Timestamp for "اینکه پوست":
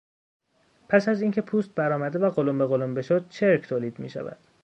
1.21-1.75